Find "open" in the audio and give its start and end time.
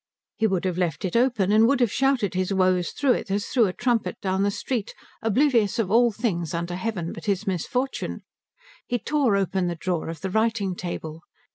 1.15-1.51, 9.35-9.67